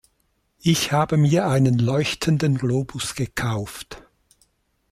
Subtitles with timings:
[0.63, 4.01] Ich habe mir einen leuchtenden Globus gekauft.